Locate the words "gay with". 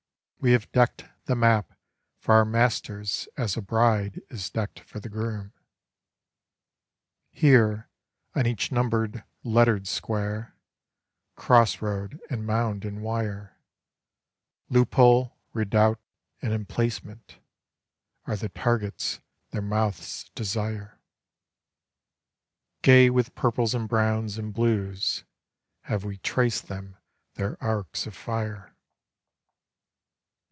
22.81-23.35